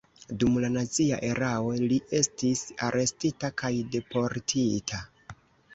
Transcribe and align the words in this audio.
Dum 0.43 0.55
la 0.63 0.71
nazia 0.75 1.19
erao 1.27 1.69
li 1.91 2.01
estis 2.21 2.65
arestita 2.89 3.53
kaj 3.65 3.73
deportita. 3.99 5.07